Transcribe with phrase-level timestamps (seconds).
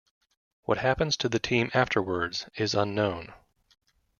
[0.63, 3.35] What happens to the team afterwards is unknown.